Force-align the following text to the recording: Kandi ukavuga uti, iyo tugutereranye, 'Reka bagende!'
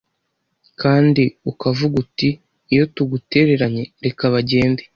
Kandi 0.81 1.23
ukavuga 1.51 1.95
uti, 2.03 2.29
iyo 2.73 2.83
tugutereranye, 2.95 3.83
'Reka 3.87 4.23
bagende!' 4.35 4.83